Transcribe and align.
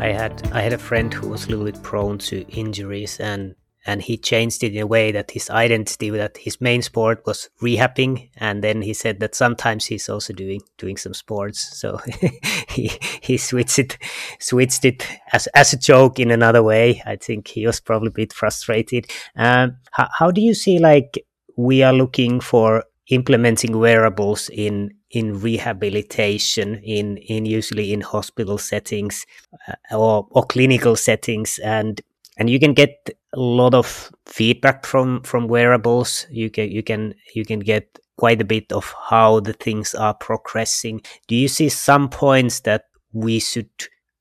I 0.00 0.12
had 0.12 0.48
I 0.52 0.60
had 0.60 0.72
a 0.72 0.78
friend 0.78 1.12
who 1.12 1.28
was 1.28 1.46
a 1.46 1.50
little 1.50 1.64
bit 1.64 1.82
prone 1.82 2.18
to 2.18 2.46
injuries 2.48 3.18
and 3.18 3.56
and 3.84 4.02
he 4.02 4.16
changed 4.18 4.62
it 4.62 4.74
in 4.74 4.82
a 4.82 4.86
way 4.86 5.12
that 5.12 5.30
his 5.30 5.48
identity 5.50 6.10
that 6.10 6.36
his 6.36 6.60
main 6.60 6.82
sport 6.82 7.22
was 7.26 7.48
rehabbing. 7.62 8.28
And 8.36 8.62
then 8.62 8.82
he 8.82 8.92
said 8.92 9.18
that 9.20 9.34
sometimes 9.34 9.86
he's 9.86 10.08
also 10.08 10.32
doing 10.32 10.60
doing 10.76 10.96
some 10.96 11.14
sports. 11.14 11.78
So 11.80 11.98
he 12.68 12.92
he 13.20 13.36
switched 13.38 13.78
it 13.78 13.98
switched 14.38 14.84
it 14.84 15.06
as 15.32 15.46
as 15.48 15.72
a 15.72 15.78
joke 15.78 16.20
in 16.20 16.30
another 16.30 16.62
way. 16.62 17.02
I 17.04 17.16
think 17.16 17.48
he 17.48 17.66
was 17.66 17.80
probably 17.80 18.08
a 18.08 18.12
bit 18.12 18.32
frustrated. 18.32 19.06
Um, 19.36 19.78
how, 19.92 20.08
how 20.16 20.30
do 20.30 20.40
you 20.40 20.54
see 20.54 20.78
like 20.78 21.24
we 21.56 21.82
are 21.82 21.92
looking 21.92 22.40
for 22.40 22.84
implementing 23.08 23.78
wearables 23.78 24.48
in 24.50 24.90
in 25.10 25.40
rehabilitation 25.40 26.76
in 26.84 27.16
in 27.18 27.46
usually 27.46 27.92
in 27.92 28.00
hospital 28.00 28.58
settings 28.58 29.24
uh, 29.68 29.96
or 29.96 30.26
or 30.30 30.44
clinical 30.44 30.96
settings 30.96 31.58
and 31.64 32.02
and 32.38 32.48
you 32.48 32.58
can 32.60 32.72
get 32.72 33.10
a 33.34 33.40
lot 33.40 33.74
of 33.74 34.10
feedback 34.26 34.86
from 34.86 35.22
from 35.22 35.48
wearables. 35.48 36.26
You 36.30 36.50
can 36.50 36.70
you 36.70 36.82
can 36.82 37.14
you 37.34 37.44
can 37.44 37.60
get 37.60 37.98
quite 38.16 38.40
a 38.40 38.44
bit 38.44 38.72
of 38.72 38.94
how 39.10 39.40
the 39.40 39.52
things 39.52 39.94
are 39.94 40.14
progressing. 40.14 41.00
Do 41.26 41.36
you 41.36 41.48
see 41.48 41.68
some 41.68 42.08
points 42.08 42.60
that 42.60 42.84
we 43.12 43.38
should 43.38 43.70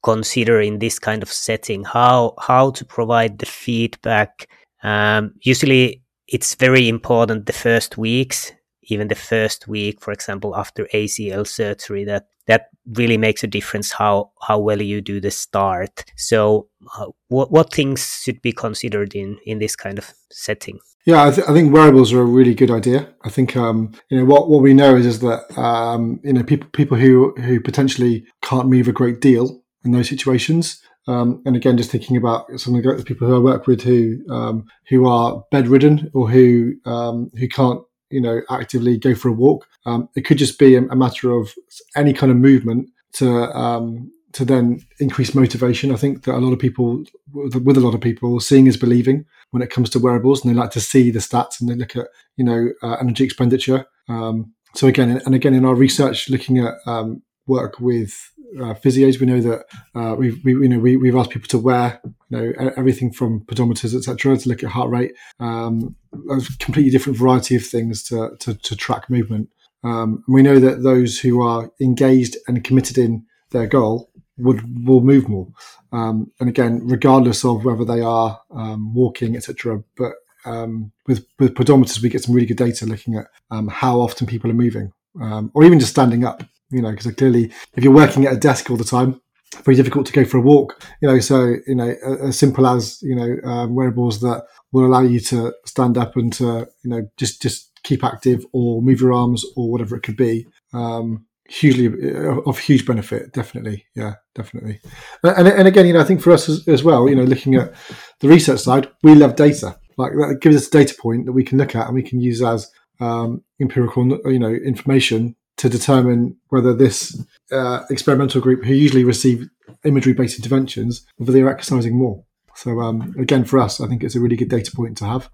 consider 0.04 0.60
in 0.60 0.80
this 0.80 1.00
kind 1.00 1.24
of 1.24 1.32
setting? 1.32 1.84
How 1.84 2.34
how 2.40 2.72
to 2.72 2.84
provide 2.86 3.40
the 3.40 3.46
feedback? 3.46 4.50
Um, 4.84 5.34
usually 5.42 6.02
it's 6.28 6.56
very 6.56 6.90
important 6.90 7.46
the 7.46 7.54
first 7.54 7.98
weeks 7.98 8.52
even 8.88 9.08
the 9.08 9.16
first 9.16 9.68
week, 9.68 10.02
for 10.02 10.12
example, 10.12 10.56
after 10.56 10.86
ACL 10.94 11.48
surgery, 11.48 12.06
that 12.06 12.28
that 12.48 12.70
really 12.94 13.18
makes 13.18 13.44
a 13.44 13.48
difference 13.48 13.92
how 13.92 14.32
how 14.42 14.58
well 14.60 14.82
you 14.82 15.02
do 15.02 15.20
the 15.20 15.32
start. 15.32 16.06
So, 16.16 16.68
uh, 16.98 17.08
what 17.28 17.52
what 17.52 17.74
things 17.74 18.22
should 18.24 18.42
be 18.42 18.52
considered 18.52 19.16
in 19.16 19.38
in 19.46 19.60
this 19.60 19.76
kind 19.76 19.98
of 19.98 20.14
setting? 20.32 20.80
Yeah, 21.06 21.26
I, 21.26 21.32
th- 21.32 21.48
I, 21.48 21.54
think 21.54 21.72
wearables 21.72 22.12
are 22.12 22.20
a 22.20 22.26
really 22.26 22.54
good 22.54 22.70
idea. 22.70 23.08
I 23.24 23.30
think 23.30 23.56
um, 23.56 23.94
you 24.10 24.18
know 24.18 24.26
what 24.26 24.50
what 24.50 24.62
we 24.62 24.74
know 24.74 24.96
is 24.96 25.06
is 25.06 25.20
that 25.20 25.58
um, 25.58 26.20
you 26.24 26.34
know 26.34 26.44
people 26.44 26.70
people 26.74 26.98
who 26.98 27.34
who 27.38 27.60
potentially 27.62 28.26
can't 28.42 28.68
move 28.68 28.88
a 28.88 28.94
great 28.94 29.22
deal 29.22 29.62
in 29.86 29.92
those 29.92 30.10
situations. 30.10 30.82
Um, 31.08 31.42
and 31.46 31.56
again, 31.56 31.78
just 31.78 31.90
thinking 31.90 32.18
about 32.18 32.48
some 32.60 32.76
of 32.76 32.84
the 32.84 33.04
people 33.06 33.28
who 33.28 33.38
I 33.38 33.40
work 33.40 33.68
with 33.68 33.82
who 33.82 34.20
um, 34.30 34.66
who 34.90 35.08
are 35.08 35.44
bedridden 35.52 36.12
or 36.14 36.30
who 36.30 36.74
um, 36.86 37.32
who 37.38 37.48
can't 37.48 37.82
you 38.10 38.22
know, 38.22 38.42
actively 38.50 38.98
go 38.98 39.16
for 39.16 39.30
a 39.30 39.34
walk. 39.34 39.68
Um, 39.86 40.10
it 40.16 40.22
could 40.22 40.38
just 40.38 40.60
be 40.60 40.76
a, 40.76 40.84
a, 40.84 40.96
matter 40.96 41.32
of 41.32 41.54
any 41.96 42.14
kind 42.14 42.32
of 42.32 42.38
movement 42.38 42.90
to 43.14 43.52
um, 43.54 44.12
to 44.34 44.46
then 44.46 44.86
increase 45.00 45.34
motivation. 45.34 45.92
I 45.92 45.98
think 45.98 46.24
that 46.24 46.36
a 46.36 46.40
lot 46.40 46.54
of 46.54 46.60
people, 46.60 47.04
with 47.34 47.78
a 47.78 47.82
lot 47.82 47.96
of 47.96 48.02
people, 48.02 48.40
seeing 48.40 48.68
is 48.68 48.78
believing 48.78 49.26
when 49.52 49.64
it 49.64 49.70
comes 49.70 49.90
to 49.92 50.00
wearables, 50.00 50.44
and 50.44 50.54
they 50.54 50.60
like 50.60 50.72
to 50.72 50.82
see 50.82 51.12
the 51.12 51.20
stats 51.20 51.60
and 51.60 51.70
they 51.70 51.76
look 51.76 51.96
at 51.96 52.08
you 52.36 52.46
know 52.46 52.70
uh, 52.84 52.96
energy 52.96 53.24
expenditure. 53.24 53.86
Um, 54.10 54.54
so 54.74 54.88
again, 54.88 55.22
and 55.26 55.34
again, 55.34 55.54
in 55.54 55.66
our 55.66 55.76
research, 55.76 56.30
looking 56.30 56.60
at 56.60 56.76
um, 56.86 57.24
work 57.48 57.80
with 57.80 58.32
uh, 58.56 58.74
physios. 58.74 59.20
We 59.20 59.26
know 59.26 59.42
that 59.42 59.66
uh, 59.96 60.16
we've 60.16 60.44
we, 60.44 60.54
you 60.54 60.70
know 60.70 60.80
we, 60.80 60.98
we've 60.98 61.16
asked 61.16 61.32
people 61.32 61.48
to 61.50 61.58
wear 61.58 62.00
you 62.30 62.38
know 62.38 62.72
everything 62.76 63.12
from 63.12 63.42
pedometers 63.42 63.96
etc. 63.96 64.38
to 64.38 64.50
look 64.50 64.64
at 64.64 64.70
heart 64.70 64.90
rate, 64.90 65.14
um, 65.40 65.96
a 66.30 66.42
completely 66.60 66.92
different 66.92 67.18
variety 67.18 67.56
of 67.56 67.66
things 67.66 68.04
to 68.04 68.36
to, 68.40 68.54
to 68.56 68.76
track 68.76 69.10
movement. 69.10 69.50
Um, 69.84 70.24
and 70.26 70.36
we 70.36 70.42
know 70.42 70.60
that 70.60 70.84
those 70.84 71.20
who 71.20 71.42
are 71.42 71.72
engaged 71.80 72.38
and 72.48 72.64
committed 72.64 72.98
in 72.98 73.26
their 73.52 73.68
goal 73.68 74.12
would 74.38 74.86
will 74.86 75.02
move 75.02 75.28
more. 75.28 75.48
Um, 75.92 76.32
and 76.40 76.50
again, 76.50 76.82
regardless 76.84 77.46
of 77.46 77.66
whether 77.66 77.86
they 77.86 78.02
are 78.02 78.40
um, 78.52 78.94
walking 78.94 79.36
etc. 79.36 79.84
But 79.98 80.14
um, 80.46 80.92
with 81.06 81.26
with 81.40 81.54
pedometers, 81.54 82.02
we 82.02 82.10
get 82.10 82.24
some 82.24 82.34
really 82.34 82.48
good 82.48 82.58
data 82.58 82.86
looking 82.86 83.16
at 83.16 83.28
um, 83.52 83.68
how 83.68 84.00
often 84.00 84.28
people 84.28 84.50
are 84.50 84.56
moving, 84.56 84.92
or 85.20 85.64
even 85.64 85.80
just 85.80 85.92
standing 85.92 86.24
up 86.24 86.44
you 86.70 86.82
know, 86.82 86.92
because 86.92 87.12
clearly 87.14 87.52
if 87.76 87.84
you're 87.84 87.94
working 87.94 88.26
at 88.26 88.34
a 88.34 88.38
desk 88.38 88.70
all 88.70 88.78
the 88.78 88.84
time, 88.84 89.22
very 89.64 89.76
difficult 89.76 90.06
to 90.08 90.14
go 90.14 90.26
for 90.26 90.38
a 90.38 90.42
walk. 90.42 90.82
You 91.02 91.10
know, 91.10 91.20
so 91.20 91.56
you 91.66 91.76
know, 91.76 91.94
as 92.22 92.38
simple 92.38 92.68
as 92.68 93.02
you 93.02 93.16
know, 93.16 93.38
um, 93.50 93.76
wearables 93.76 94.20
that 94.22 94.46
will 94.72 94.86
allow 94.86 95.02
you 95.02 95.20
to 95.22 95.54
stand 95.66 95.98
up 95.98 96.16
and 96.16 96.32
to 96.34 96.68
you 96.84 96.90
know 96.90 97.10
just 97.18 97.42
just 97.42 97.72
keep 97.84 98.04
active 98.04 98.46
or 98.54 98.82
move 98.82 99.02
your 99.02 99.14
arms 99.14 99.46
or 99.56 99.72
whatever 99.72 99.96
it 99.96 100.04
could 100.04 100.18
be. 100.18 100.48
Um, 100.74 101.26
hugely 101.50 101.88
uh, 101.88 102.42
of 102.42 102.60
huge 102.60 102.86
benefit 102.86 103.32
definitely 103.32 103.86
yeah 103.96 104.16
definitely 104.36 104.82
and, 105.24 105.48
and 105.48 105.66
again 105.66 105.88
you 105.88 105.94
know 105.94 106.02
i 106.02 106.04
think 106.04 106.22
for 106.22 106.34
us 106.34 106.50
as, 106.50 106.68
as, 106.68 106.84
well 106.84 107.08
you 107.08 107.16
know 107.16 107.24
looking 107.24 107.56
at 107.56 107.74
the 108.20 108.28
research 108.28 108.60
side 108.60 108.90
we 109.02 109.16
love 109.16 109.34
data 109.38 109.78
like 109.98 110.12
that 110.12 110.40
gives 110.42 110.58
us 110.58 110.68
a 110.68 110.72
data 110.72 110.94
point 111.00 111.26
that 111.26 111.32
we 111.32 111.46
can 111.46 111.58
look 111.58 111.74
at 111.74 111.86
and 111.86 111.96
we 111.96 112.04
can 112.04 112.20
use 112.20 112.42
as 112.42 112.70
um, 113.00 113.42
empirical 113.62 114.06
you 114.30 114.40
know 114.40 114.52
information 114.52 115.38
to 115.58 115.70
determine 115.70 116.38
whether 116.50 116.74
this 116.74 117.22
uh, 117.52 117.84
experimental 117.90 118.42
group, 118.42 118.64
who 118.64 118.74
usually 118.74 119.04
receive 119.04 119.50
imagery 119.84 120.14
based 120.14 120.38
interventions, 120.38 121.06
whether 121.18 121.32
they're 121.32 121.50
exercising 121.50 121.98
more. 121.98 122.24
So 122.56 122.80
um, 122.80 123.16
again, 123.20 123.46
for 123.46 123.60
us, 123.60 123.80
I 123.80 123.88
think 123.88 124.04
it's 124.04 124.16
a 124.16 124.20
really 124.20 124.36
good 124.36 124.50
data 124.50 124.72
point 124.72 124.98
to 124.98 125.06
have. 125.06 125.30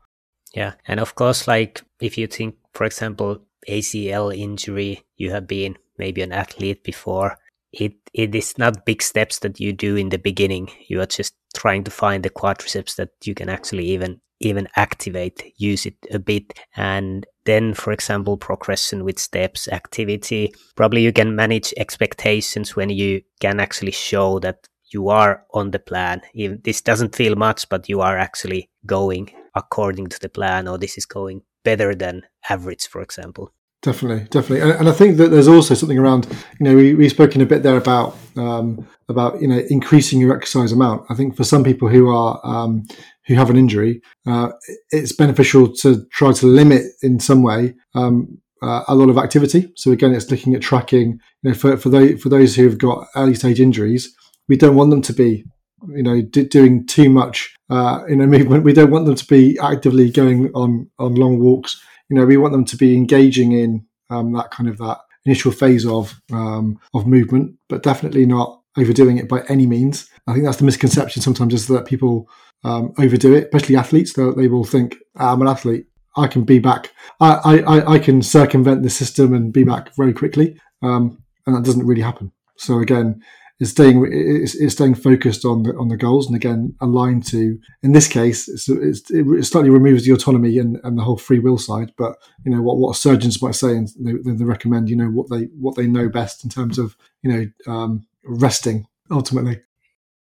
Yeah, 0.54 0.74
and 0.88 1.00
of 1.00 1.16
course, 1.16 1.48
like 1.48 1.82
if 2.00 2.18
you 2.18 2.28
think, 2.28 2.56
for 2.74 2.86
example, 2.86 3.42
ACL 3.68 4.36
injury, 4.38 5.04
you 5.18 5.32
have 5.32 5.48
been 5.48 5.78
maybe 5.98 6.22
an 6.22 6.32
athlete 6.32 6.84
before. 6.84 7.38
It 7.72 7.96
it 8.14 8.36
is 8.36 8.58
not 8.58 8.86
big 8.86 9.02
steps 9.02 9.40
that 9.40 9.60
you 9.60 9.74
do 9.74 9.96
in 9.96 10.10
the 10.10 10.20
beginning. 10.20 10.70
You 10.88 11.02
are 11.02 11.08
just 11.08 11.34
trying 11.56 11.84
to 11.86 11.92
find 11.92 12.24
the 12.24 12.30
quadriceps 12.30 12.96
that 12.98 13.10
you 13.24 13.34
can 13.34 13.50
actually 13.50 13.86
even 13.88 14.22
even 14.44 14.68
activate, 14.76 15.54
use 15.58 15.86
it 15.86 15.96
a 16.12 16.20
bit. 16.20 16.54
And 16.76 17.26
then, 17.46 17.74
for 17.74 17.92
example, 17.92 18.38
progression 18.38 19.04
with 19.04 19.20
steps, 19.20 19.68
activity, 19.68 20.54
probably 20.76 21.02
you 21.02 21.14
can 21.14 21.36
manage 21.36 21.74
expectations 21.78 22.76
when 22.76 22.90
you 22.90 23.22
can 23.40 23.60
actually 23.60 23.92
show 23.92 24.40
that 24.40 24.68
you 24.92 25.10
are 25.10 25.44
on 25.54 25.72
the 25.72 25.80
plan. 25.80 26.22
Even 26.34 26.62
this 26.64 26.82
doesn't 26.82 27.16
feel 27.16 27.36
much, 27.36 27.68
but 27.70 27.90
you 27.90 28.02
are 28.02 28.18
actually 28.18 28.70
going 28.86 29.32
according 29.56 30.08
to 30.08 30.20
the 30.20 30.30
plan, 30.30 30.68
or 30.68 30.78
this 30.78 30.98
is 30.98 31.06
going 31.06 31.42
better 31.64 31.96
than 31.96 32.24
average, 32.50 32.88
for 32.88 33.02
example. 33.02 33.54
Definitely, 33.82 34.28
definitely, 34.30 34.62
and, 34.62 34.80
and, 34.80 34.90
I 34.90 34.94
think 34.94 35.18
that 35.18 35.30
there's 35.30 35.48
also 35.48 35.74
something 35.74 36.00
around. 36.00 36.26
You 36.58 36.64
know, 36.66 36.76
we 36.76 36.96
we've 36.96 37.12
spoken 37.12 37.42
a 37.42 37.46
bit 37.46 37.64
there 37.64 37.76
about 37.76 38.16
um, 38.38 38.88
about 39.10 39.42
you 39.42 39.48
know 39.48 39.62
increasing 39.70 40.20
your 40.20 40.36
exercise 40.36 40.72
amount. 40.72 41.06
I 41.10 41.16
think 41.16 41.36
for 41.36 41.44
some 41.44 41.64
people 41.64 41.88
who 41.88 42.10
are 42.10 42.40
um, 42.44 42.84
who 43.28 43.36
have 43.36 43.50
an 43.50 43.58
injury, 43.58 44.02
uh, 44.28 44.50
it's 44.92 45.14
beneficial 45.14 45.74
to 45.78 46.06
try 46.12 46.34
to 46.34 46.46
limit 46.46 46.84
in 47.02 47.20
some 47.20 47.44
way 47.44 47.76
um, 47.96 48.38
uh, 48.62 48.84
a 48.88 48.96
lot 48.96 49.10
of 49.10 49.18
activity. 49.18 49.72
So 49.76 49.92
again, 49.92 50.14
it's 50.14 50.32
looking 50.32 50.56
at 50.56 50.62
tracking. 50.62 51.20
You 51.42 51.52
know, 51.52 51.54
for 51.54 51.78
for 51.78 51.90
those 51.90 52.22
for 52.22 52.30
those 52.30 52.56
who 52.56 52.64
have 52.66 52.78
got 52.78 53.08
early 53.16 53.36
stage 53.36 53.60
injuries, 53.60 54.14
we 54.48 54.58
don't 54.58 54.76
want 54.76 54.90
them 54.90 55.02
to 55.04 55.14
be 55.14 55.46
you 55.88 56.04
know 56.04 56.22
d- 56.22 56.46
doing 56.46 56.86
too 56.88 57.10
much 57.10 57.56
uh, 57.70 58.04
in 58.08 58.22
a 58.22 58.28
movement. 58.36 58.64
We 58.64 58.74
don't 58.74 58.92
want 58.92 59.06
them 59.06 59.16
to 59.16 59.26
be 59.26 59.58
actively 59.62 60.12
going 60.12 60.52
on 60.54 60.90
on 61.00 61.16
long 61.16 61.40
walks 61.40 61.82
you 62.14 62.20
know, 62.20 62.26
we 62.26 62.38
want 62.38 62.52
them 62.52 62.66
to 62.66 62.78
be 62.78 62.96
engaging 62.96 63.54
in 63.54 63.86
um, 64.10 64.34
that 64.34 64.52
kind 64.52 64.70
of 64.70 64.78
that 64.78 65.00
initial 65.26 65.52
phase 65.52 65.86
of 65.86 66.22
um, 66.32 66.80
of 66.94 67.08
movement, 67.08 67.56
but 67.70 67.84
definitely 67.84 68.26
not 68.26 68.62
overdoing 68.78 69.18
it 69.18 69.30
by 69.30 69.44
any 69.50 69.66
means. 69.66 70.10
I 70.28 70.34
think 70.34 70.46
that's 70.46 70.58
the 70.58 70.66
misconception 70.66 71.22
sometimes 71.22 71.54
is 71.54 71.68
that 71.68 71.86
people 71.86 72.30
um, 72.64 72.94
overdo 72.98 73.34
it, 73.34 73.46
especially 73.46 73.76
athletes. 73.76 74.14
They, 74.14 74.30
they 74.32 74.48
will 74.48 74.64
think, 74.64 74.98
ah, 75.18 75.34
"I'm 75.34 75.42
an 75.42 75.48
athlete. 75.48 75.88
I 76.16 76.28
can 76.28 76.44
be 76.44 76.60
back. 76.60 76.92
I, 77.20 77.60
I, 77.60 77.94
I 77.94 78.00
can 78.00 78.22
circumvent 78.22 78.84
the 78.84 78.90
system 78.90 79.34
and 79.34 79.52
be 79.52 79.64
back 79.64 79.96
very 79.96 80.14
quickly," 80.14 80.60
um, 80.82 81.24
and 81.46 81.56
that 81.56 81.64
doesn't 81.64 81.86
really 81.86 82.02
happen. 82.02 82.32
So 82.58 82.80
again, 82.80 83.22
is 83.64 83.72
staying 83.72 84.06
is, 84.12 84.56
is 84.56 84.74
staying 84.74 84.94
focused 84.94 85.46
on 85.46 85.64
the 85.64 85.74
on 85.76 85.88
the 85.88 85.98
goals 85.98 86.28
and 86.28 86.36
again 86.36 86.76
aligned 86.82 87.26
to 87.26 87.58
in 87.82 87.94
this 87.94 88.08
case 88.08 88.48
it's, 88.50 88.68
it's, 88.70 89.10
it 89.10 89.46
slightly 89.46 89.70
removes 89.70 90.06
the 90.06 90.12
autonomy 90.12 90.58
and, 90.58 90.80
and 90.84 90.98
the 90.98 91.04
whole 91.04 91.18
free 91.18 91.40
will 91.40 91.58
side 91.58 91.92
but 91.98 92.16
you 92.44 92.52
know 92.52 92.62
what 92.62 92.78
what 92.78 92.96
surgeons 92.96 93.42
might 93.42 93.56
say 93.56 93.72
and 93.76 93.88
they, 94.00 94.34
they 94.34 94.44
recommend 94.44 94.90
you 94.90 94.96
know 94.96 95.08
what 95.08 95.30
they 95.30 95.46
what 95.60 95.76
they 95.76 95.88
know 95.88 96.10
best 96.10 96.44
in 96.44 96.50
terms 96.50 96.78
of 96.78 96.96
you 97.22 97.32
know 97.32 97.74
um, 97.74 98.06
resting 98.26 98.86
ultimately 99.10 99.62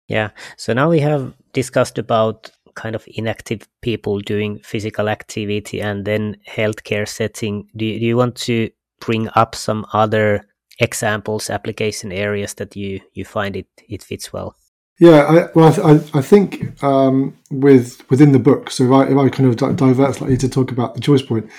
yeah 0.08 0.30
so 0.58 0.74
now 0.74 0.90
we 0.90 1.00
have 1.00 1.34
discussed 1.52 1.98
about 1.98 2.50
kind 2.76 2.96
of 2.96 3.08
inactive 3.08 3.68
people 3.82 4.20
doing 4.20 4.60
physical 4.64 5.08
activity 5.08 5.80
and 5.80 6.06
then 6.06 6.36
healthcare 6.48 7.08
setting. 7.08 7.68
Do 7.76 8.00
do 8.00 8.06
you 8.06 8.18
want 8.18 8.36
to 8.48 8.72
bring 9.00 9.30
up 9.36 9.54
some 9.54 9.86
other 9.94 10.48
examples, 10.80 11.50
application 11.50 12.12
areas 12.12 12.54
that 12.56 12.76
you 12.76 13.02
you 13.14 13.26
find 13.26 13.56
it 13.56 13.68
it 13.88 14.04
fits 14.04 14.34
well? 14.34 14.56
Yeah, 15.00 15.24
I, 15.24 15.50
well, 15.56 15.74
I, 15.84 15.94
I 16.18 16.22
think 16.22 16.82
um, 16.84 17.36
with 17.50 18.08
within 18.10 18.32
the 18.32 18.40
book. 18.40 18.70
So 18.70 18.86
if 18.86 18.92
I, 18.92 19.12
if 19.12 19.18
I 19.18 19.30
kind 19.30 19.50
of 19.50 19.76
divert 19.76 20.16
slightly 20.16 20.38
to 20.38 20.50
talk 20.50 20.72
about 20.72 20.94
the 20.94 21.02
choice 21.02 21.24
point, 21.24 21.50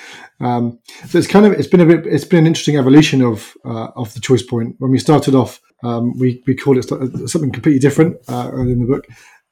um, 0.41 0.79
so 1.09 1.19
it's 1.19 1.27
kind 1.27 1.45
of 1.45 1.53
it's 1.53 1.67
been 1.67 1.81
a 1.81 1.87
bit 1.87 2.07
it's 2.07 2.25
been 2.25 2.41
an 2.41 2.47
interesting 2.47 2.77
evolution 2.77 3.23
of 3.23 3.55
uh, 3.65 3.89
of 3.97 4.15
the 4.15 4.21
choice 4.21 4.43
point. 4.43 4.77
When 4.79 4.93
we 4.93 4.99
started 4.99 5.35
off, 5.35 5.61
um, 5.83 6.17
we 6.19 6.43
we 6.47 6.55
called 6.55 6.79
it 6.79 6.89
something 6.89 7.51
completely 7.51 7.81
different 7.81 8.17
uh, 8.29 8.53
in 8.55 8.79
the 8.79 8.87
book, 8.87 9.07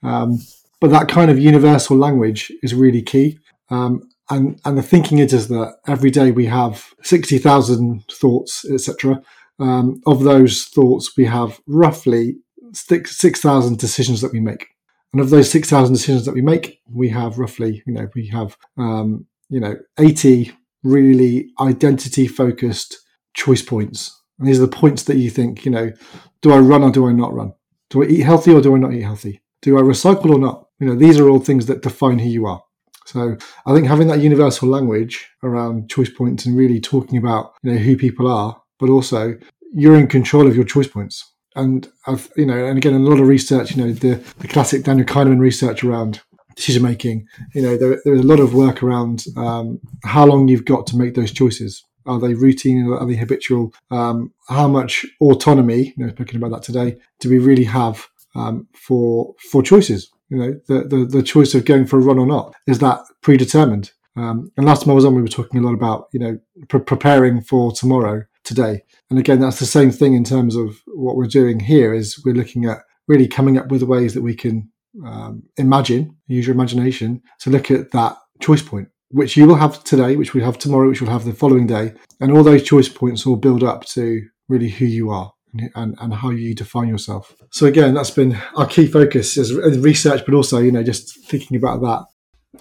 um, 0.05 0.39
but 0.81 0.91
that 0.91 1.09
kind 1.09 1.31
of 1.31 1.39
universal 1.39 1.97
language 1.97 2.53
is 2.63 2.75
really 2.75 3.03
key. 3.03 3.39
Um, 3.69 4.09
and 4.31 4.61
and 4.65 4.79
the 4.79 4.83
thinking 4.83 5.19
is, 5.19 5.33
is 5.33 5.49
that 5.49 5.77
every 5.89 6.11
day 6.11 6.31
we 6.31 6.47
have 6.47 6.95
sixty 7.03 7.39
thousand 7.39 8.05
thoughts, 8.09 8.65
etc. 8.65 9.21
Um, 9.59 10.01
of 10.07 10.25
those 10.25 10.65
thoughts, 10.65 11.17
we 11.17 11.25
have 11.27 11.61
roughly 11.67 12.37
6,000 12.73 13.79
decisions 13.79 14.21
that 14.21 14.33
we 14.33 14.41
make. 14.41 14.69
And 15.13 15.21
of 15.21 15.31
those 15.31 15.51
6,000 15.51 15.93
decisions 15.93 16.25
that 16.25 16.35
we 16.35 16.41
make, 16.41 16.81
we 16.91 17.11
have 17.11 17.39
roughly, 17.39 17.83
you 17.87 17.93
know, 17.93 18.09
we 18.15 18.29
have, 18.29 18.57
um, 18.79 19.27
you 19.51 19.61
know, 19.61 19.77
80 19.99 20.53
really 20.83 21.51
identity 21.61 22.27
focused 22.27 22.99
choice 23.35 23.63
points. 23.63 24.19
And 24.39 24.49
these 24.49 24.59
are 24.59 24.67
the 24.67 24.77
points 24.77 25.05
that 25.05 25.17
you 25.17 25.31
think, 25.31 25.65
you 25.65 25.71
know, 25.71 25.93
do 26.41 26.53
I 26.53 26.59
run 26.59 26.83
or 26.83 26.91
do 26.91 27.07
I 27.07 27.13
not 27.13 27.35
run? 27.35 27.53
Do 27.91 28.03
I 28.03 28.07
eat 28.07 28.23
healthy 28.23 28.53
or 28.53 28.61
do 28.61 28.75
I 28.75 28.79
not 28.79 28.95
eat 28.95 29.03
healthy? 29.03 29.43
Do 29.61 29.79
I 29.79 29.83
recycle 29.83 30.31
or 30.31 30.39
not? 30.39 30.67
You 30.81 30.89
know, 30.89 30.97
these 30.97 31.21
are 31.21 31.29
all 31.29 31.39
things 31.39 31.67
that 31.67 31.83
define 31.83 32.19
who 32.19 32.29
you 32.29 32.47
are. 32.47 32.63
So 33.07 33.37
I 33.67 33.75
think 33.75 33.87
having 33.87 34.09
that 34.09 34.21
universal 34.21 34.69
language 34.69 35.29
around 35.43 35.91
choice 35.91 36.11
points 36.11 36.47
and 36.47 36.57
really 36.57 36.81
talking 36.81 37.19
about, 37.19 37.53
you 37.63 37.73
know, 37.73 37.79
who 37.79 37.97
people 37.97 38.27
are, 38.27 38.62
but 38.83 38.91
also 38.91 39.39
you're 39.73 39.97
in 39.97 40.09
control 40.09 40.47
of 40.49 40.57
your 40.57 40.67
choice 40.67 40.89
points 40.89 41.33
and 41.55 41.91
I've 42.07 42.31
you 42.37 42.47
know, 42.47 42.65
and 42.67 42.79
again, 42.79 42.95
a 42.95 42.99
lot 42.99 43.21
of 43.21 43.29
research, 43.29 43.77
you 43.77 43.85
know, 43.85 43.93
the 43.93 44.15
the 44.39 44.49
classic 44.49 44.85
Daniel 44.85 45.07
Kahneman 45.07 45.39
research 45.39 45.85
around 45.85 46.21
decision 46.57 46.83
making. 46.83 47.27
You 47.55 47.63
know, 47.63 47.77
there, 47.77 48.01
there's 48.05 48.21
a 48.21 48.27
lot 48.27 48.41
of 48.41 48.55
work 48.55 48.83
around 48.83 49.25
um, 49.37 49.81
how 50.05 50.27
long 50.27 50.49
you've 50.49 50.65
got 50.65 50.87
to 50.89 50.97
make 50.97 51.15
those 51.15 51.33
choices. 51.33 51.85
Are 52.07 52.19
they 52.19 52.35
routine? 52.35 52.91
Are 52.93 53.07
they 53.07 53.17
habitual? 53.17 53.73
Um, 53.91 54.33
how 54.49 54.67
much 54.67 55.07
autonomy? 55.21 55.95
You 55.97 56.07
know, 56.07 56.13
speaking 56.13 56.37
about 56.37 56.53
that 56.53 56.63
today, 56.63 56.97
do 57.21 57.29
we 57.29 57.39
really 57.39 57.65
have 57.65 58.09
um, 58.35 58.67
for 58.75 59.35
for 59.51 59.63
choices? 59.63 60.11
You 60.31 60.39
know, 60.39 60.61
the, 60.69 60.89
the 60.89 61.05
the 61.05 61.23
choice 61.23 61.55
of 61.55 61.65
going 61.65 61.87
for 61.87 61.99
a 61.99 62.03
run 62.03 62.19
or 62.19 62.27
not 62.27 62.55
is 62.67 62.79
that 62.81 63.01
predetermined? 63.21 63.93
Um, 64.15 64.53
and 64.57 64.67
last 64.67 64.83
time 64.83 64.91
I 64.91 64.95
was 64.95 65.07
on, 65.07 65.15
we 65.15 65.23
were 65.23 65.29
talking 65.29 65.61
a 65.61 65.63
lot 65.63 65.75
about 65.75 66.09
you 66.13 66.21
know 66.21 66.39
pre- 66.69 66.81
preparing 66.81 67.43
for 67.43 67.73
tomorrow 67.73 68.25
today. 68.45 68.83
And 69.11 69.19
again, 69.19 69.41
that's 69.41 69.59
the 69.59 69.67
same 69.67 69.91
thing 69.91 70.15
in 70.15 70.25
terms 70.25 70.57
of 70.57 70.81
what 70.87 71.17
we're 71.17 71.27
doing 71.27 71.61
here 71.61 71.93
is 71.95 72.23
we're 72.25 72.35
looking 72.35 72.65
at 72.65 72.79
really 73.09 73.29
coming 73.29 73.59
up 73.59 73.69
with 73.69 73.83
ways 73.83 74.15
that 74.15 74.23
we 74.23 74.35
can 74.35 74.71
um, 75.05 75.43
imagine, 75.57 76.17
use 76.27 76.47
your 76.47 76.55
imagination 76.55 77.23
to 77.41 77.51
look 77.51 77.71
at 77.71 77.91
that 77.93 78.17
choice 78.41 78.63
point, 78.63 78.89
which 79.11 79.37
you 79.37 79.47
will 79.47 79.57
have 79.57 79.83
today, 79.85 80.17
which 80.17 80.35
we 80.35 80.43
have 80.43 80.59
tomorrow, 80.59 80.89
which 80.89 81.01
we'll 81.01 81.11
have 81.11 81.25
the 81.25 81.33
following 81.33 81.67
day. 81.67 81.95
And 82.21 82.33
all 82.33 82.43
those 82.43 82.63
choice 82.63 82.89
points 82.89 83.25
will 83.27 83.37
build 83.37 83.63
up 83.63 83.85
to 83.87 84.23
really 84.49 84.69
who 84.69 84.85
you 84.85 85.11
are 85.11 85.33
and, 85.75 85.97
and 86.01 86.15
how 86.15 86.31
you 86.31 86.55
define 86.55 86.89
yourself. 86.89 87.35
So 87.51 87.67
again, 87.67 87.95
that's 87.95 88.11
been 88.11 88.37
our 88.57 88.67
key 88.67 88.87
focus 88.87 89.37
is 89.37 89.55
research, 89.79 90.23
but 90.25 90.35
also, 90.35 90.59
you 90.59 90.73
know, 90.73 90.83
just 90.83 91.27
thinking 91.27 91.57
about 91.57 91.81
that. 91.83 92.05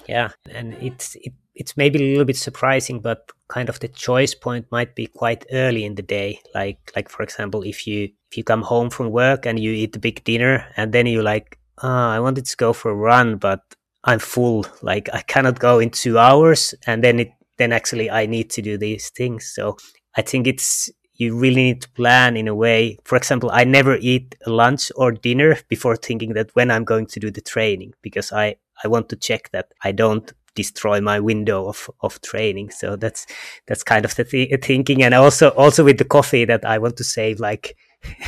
Yeah. 0.07 0.29
And 0.49 0.73
it's, 0.75 1.15
it, 1.15 1.33
it's 1.55 1.77
maybe 1.77 1.99
a 1.99 2.09
little 2.09 2.25
bit 2.25 2.37
surprising, 2.37 2.99
but 2.99 3.31
kind 3.47 3.69
of 3.69 3.79
the 3.79 3.87
choice 3.87 4.33
point 4.33 4.65
might 4.71 4.95
be 4.95 5.07
quite 5.07 5.45
early 5.51 5.83
in 5.83 5.95
the 5.95 6.01
day. 6.01 6.39
Like 6.55 6.91
like 6.95 7.09
for 7.09 7.23
example, 7.23 7.63
if 7.63 7.85
you 7.87 8.09
if 8.31 8.37
you 8.37 8.43
come 8.43 8.61
home 8.61 8.89
from 8.89 9.11
work 9.11 9.45
and 9.45 9.59
you 9.59 9.71
eat 9.71 9.95
a 9.95 9.99
big 9.99 10.23
dinner 10.23 10.65
and 10.77 10.93
then 10.93 11.05
you 11.07 11.21
like, 11.21 11.59
oh, 11.83 11.89
I 11.89 12.19
wanted 12.19 12.45
to 12.45 12.57
go 12.57 12.73
for 12.73 12.91
a 12.91 12.95
run, 12.95 13.37
but 13.37 13.61
I'm 14.03 14.19
full. 14.19 14.65
Like 14.81 15.09
I 15.13 15.21
cannot 15.21 15.59
go 15.59 15.79
in 15.79 15.89
two 15.89 16.17
hours, 16.17 16.73
and 16.87 17.03
then 17.03 17.19
it 17.19 17.31
then 17.57 17.71
actually 17.73 18.09
I 18.09 18.25
need 18.25 18.49
to 18.51 18.61
do 18.61 18.77
these 18.77 19.09
things. 19.09 19.51
So 19.53 19.77
I 20.15 20.21
think 20.21 20.47
it's 20.47 20.89
you 21.15 21.37
really 21.37 21.63
need 21.63 21.81
to 21.83 21.89
plan 21.91 22.35
in 22.35 22.47
a 22.47 22.55
way. 22.55 22.97
For 23.03 23.15
example, 23.15 23.51
I 23.53 23.63
never 23.63 23.95
eat 23.97 24.35
lunch 24.47 24.91
or 24.95 25.11
dinner 25.11 25.57
before 25.69 25.95
thinking 25.95 26.33
that 26.33 26.49
when 26.55 26.71
I'm 26.71 26.83
going 26.83 27.05
to 27.07 27.19
do 27.19 27.29
the 27.29 27.41
training 27.41 27.93
because 28.01 28.31
I 28.31 28.55
I 28.83 28.87
want 28.87 29.09
to 29.09 29.15
check 29.15 29.51
that 29.51 29.71
I 29.83 29.91
don't 29.91 30.31
destroy 30.55 31.01
my 31.01 31.19
window 31.19 31.67
of, 31.67 31.89
of 32.01 32.21
training. 32.21 32.69
So 32.71 32.95
that's 32.95 33.25
that's 33.67 33.83
kind 33.83 34.05
of 34.05 34.15
the 34.15 34.23
th- 34.23 34.63
thinking, 34.63 35.03
and 35.03 35.13
also 35.13 35.49
also 35.49 35.83
with 35.83 35.97
the 35.97 36.05
coffee 36.05 36.45
that 36.45 36.65
I 36.65 36.77
want 36.77 36.97
to 36.97 37.03
save 37.03 37.39
like 37.39 37.77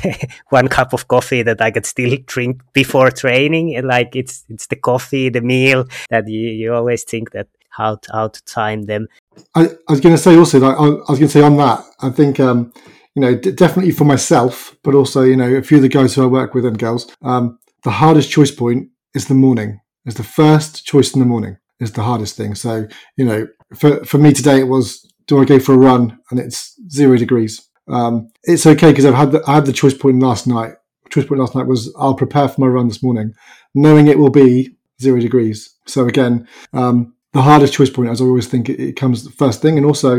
one 0.49 0.67
cup 0.67 0.93
of 0.93 1.07
coffee 1.07 1.43
that 1.43 1.61
I 1.61 1.71
could 1.71 1.85
still 1.85 2.17
drink 2.25 2.61
before 2.73 3.11
training. 3.11 3.75
And 3.75 3.87
like 3.87 4.15
it's 4.15 4.45
it's 4.49 4.67
the 4.67 4.75
coffee, 4.75 5.29
the 5.29 5.41
meal 5.41 5.85
that 6.09 6.27
you, 6.27 6.49
you 6.49 6.73
always 6.73 7.03
think 7.03 7.31
that 7.31 7.47
how 7.69 7.95
to, 7.95 8.11
how 8.11 8.27
to 8.27 8.43
time 8.45 8.83
them. 8.83 9.07
I, 9.55 9.65
I 9.65 9.91
was 9.91 9.99
going 9.99 10.15
to 10.15 10.21
say 10.21 10.37
also, 10.37 10.59
like 10.59 10.77
I, 10.77 10.83
I 10.83 11.11
was 11.11 11.19
going 11.19 11.21
to 11.21 11.29
say 11.29 11.41
on 11.41 11.57
that, 11.57 11.83
I 11.99 12.09
think. 12.09 12.39
Um, 12.39 12.71
you 13.15 13.21
know, 13.21 13.35
d- 13.35 13.51
definitely 13.51 13.91
for 13.91 14.05
myself, 14.05 14.75
but 14.83 14.95
also, 14.95 15.21
you 15.21 15.35
know, 15.35 15.47
a 15.55 15.61
few 15.61 15.77
of 15.77 15.83
the 15.83 15.87
guys 15.87 16.15
who 16.15 16.23
I 16.23 16.25
work 16.25 16.55
with 16.55 16.65
and 16.65 16.79
girls, 16.79 17.11
um, 17.21 17.59
the 17.83 17.91
hardest 17.91 18.31
choice 18.31 18.49
point 18.49 18.89
is 19.13 19.27
the 19.27 19.35
morning. 19.35 19.81
Is 20.05 20.15
the 20.15 20.23
first 20.23 20.83
choice 20.83 21.13
in 21.13 21.19
the 21.19 21.25
morning 21.25 21.57
is 21.79 21.93
the 21.93 22.03
hardest 22.03 22.37
thing. 22.37 22.55
So, 22.55 22.87
you 23.17 23.25
know, 23.25 23.47
for, 23.75 24.03
for 24.05 24.17
me 24.17 24.33
today, 24.33 24.59
it 24.59 24.67
was, 24.67 25.05
do 25.27 25.41
I 25.41 25.45
go 25.45 25.59
for 25.59 25.73
a 25.73 25.77
run? 25.77 26.19
And 26.31 26.39
it's 26.39 26.79
zero 26.89 27.17
degrees. 27.17 27.67
Um, 27.87 28.29
it's 28.43 28.65
okay 28.65 28.91
because 28.91 29.05
I've 29.05 29.15
had 29.15 29.31
the, 29.31 29.43
I 29.47 29.55
had 29.55 29.65
the 29.65 29.73
choice 29.73 29.93
point 29.93 30.21
last 30.21 30.47
night. 30.47 30.73
Choice 31.09 31.25
point 31.25 31.41
last 31.41 31.55
night 31.55 31.67
was 31.67 31.93
I'll 31.97 32.15
prepare 32.15 32.47
for 32.47 32.61
my 32.61 32.67
run 32.67 32.87
this 32.87 33.03
morning, 33.03 33.33
knowing 33.75 34.07
it 34.07 34.17
will 34.17 34.31
be 34.31 34.75
zero 35.01 35.19
degrees. 35.19 35.75
So 35.85 36.07
again, 36.07 36.47
um, 36.73 37.13
the 37.33 37.41
hardest 37.41 37.73
choice 37.73 37.89
point, 37.89 38.09
as 38.09 38.21
I 38.21 38.25
always 38.25 38.47
think, 38.47 38.69
it, 38.69 38.79
it 38.79 38.95
comes 38.95 39.29
first 39.33 39.61
thing. 39.61 39.77
And 39.77 39.85
also, 39.85 40.17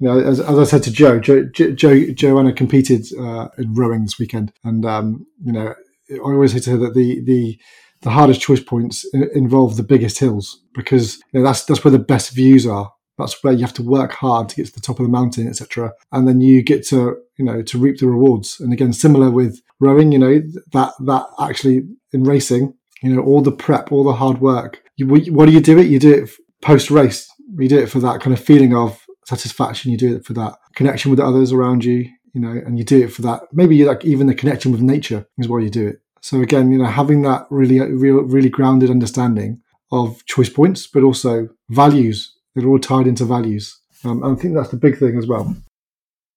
you 0.00 0.08
know, 0.08 0.18
as, 0.18 0.40
as 0.40 0.58
I 0.58 0.64
said 0.64 0.82
to 0.84 0.90
Joe, 0.90 1.20
Joe, 1.20 1.44
Joe 1.52 2.12
Joanna 2.12 2.52
competed 2.52 3.06
uh, 3.18 3.48
in 3.58 3.74
rowing 3.74 4.02
this 4.02 4.18
weekend, 4.18 4.52
and 4.64 4.84
um, 4.84 5.26
you 5.44 5.52
know, 5.52 5.74
I 6.10 6.18
always 6.18 6.52
say 6.52 6.60
to 6.60 6.76
that 6.78 6.94
the 6.94 7.22
the 7.24 7.58
the 8.04 8.10
hardest 8.10 8.42
choice 8.42 8.62
points 8.62 9.04
involve 9.34 9.76
the 9.76 9.82
biggest 9.82 10.18
hills 10.18 10.60
because 10.74 11.16
you 11.32 11.40
know, 11.40 11.42
that's 11.42 11.64
that's 11.64 11.82
where 11.82 11.90
the 11.90 11.98
best 11.98 12.32
views 12.32 12.66
are. 12.66 12.92
That's 13.16 13.42
where 13.42 13.52
you 13.52 13.60
have 13.60 13.74
to 13.74 13.82
work 13.82 14.12
hard 14.12 14.50
to 14.50 14.56
get 14.56 14.66
to 14.66 14.74
the 14.74 14.80
top 14.80 15.00
of 15.00 15.06
the 15.06 15.12
mountain, 15.12 15.48
etc. 15.48 15.92
And 16.12 16.28
then 16.28 16.40
you 16.40 16.62
get 16.62 16.86
to 16.88 17.16
you 17.38 17.44
know 17.44 17.62
to 17.62 17.78
reap 17.78 17.98
the 17.98 18.06
rewards. 18.06 18.60
And 18.60 18.72
again, 18.72 18.92
similar 18.92 19.30
with 19.30 19.60
rowing, 19.80 20.12
you 20.12 20.18
know 20.18 20.42
that 20.72 20.92
that 21.00 21.26
actually 21.40 21.84
in 22.12 22.24
racing, 22.24 22.74
you 23.02 23.14
know 23.14 23.22
all 23.22 23.40
the 23.40 23.52
prep, 23.52 23.90
all 23.90 24.04
the 24.04 24.12
hard 24.12 24.40
work. 24.40 24.82
You, 24.96 25.06
what 25.08 25.46
do 25.46 25.52
you 25.52 25.60
do 25.60 25.78
it? 25.78 25.86
You 25.86 25.98
do 25.98 26.12
it 26.12 26.30
post 26.60 26.90
race. 26.90 27.26
You 27.58 27.68
do 27.68 27.78
it 27.78 27.90
for 27.90 28.00
that 28.00 28.20
kind 28.20 28.36
of 28.36 28.44
feeling 28.44 28.76
of 28.76 29.00
satisfaction. 29.24 29.92
You 29.92 29.98
do 29.98 30.16
it 30.16 30.26
for 30.26 30.34
that 30.34 30.56
connection 30.74 31.10
with 31.10 31.20
the 31.20 31.26
others 31.26 31.52
around 31.52 31.84
you. 31.84 32.10
You 32.34 32.40
know, 32.40 32.50
and 32.50 32.76
you 32.76 32.84
do 32.84 33.02
it 33.02 33.12
for 33.12 33.22
that. 33.22 33.42
Maybe 33.52 33.76
you 33.76 33.86
like 33.86 34.04
even 34.04 34.26
the 34.26 34.34
connection 34.34 34.72
with 34.72 34.82
nature 34.82 35.26
is 35.38 35.48
why 35.48 35.60
you 35.60 35.70
do 35.70 35.86
it. 35.86 36.00
So 36.24 36.40
again, 36.40 36.72
you 36.72 36.78
know, 36.78 36.86
having 36.86 37.20
that 37.22 37.46
really, 37.50 37.78
real, 37.80 38.22
really 38.22 38.48
grounded 38.48 38.88
understanding 38.88 39.60
of 39.92 40.24
choice 40.24 40.48
points, 40.48 40.86
but 40.86 41.02
also 41.02 41.50
values. 41.68 42.34
They're 42.54 42.66
all 42.66 42.78
tied 42.78 43.06
into 43.06 43.26
values. 43.26 43.78
Um, 44.04 44.22
and 44.22 44.34
I 44.34 44.40
think 44.40 44.54
that's 44.54 44.70
the 44.70 44.78
big 44.78 44.98
thing 44.98 45.18
as 45.18 45.26
well. 45.26 45.54